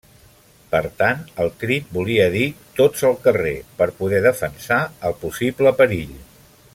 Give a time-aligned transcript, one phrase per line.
[0.69, 2.47] Per tant el crit volia dir
[2.81, 3.53] tots al carrer,
[3.83, 6.17] per poder defensar el possible perill.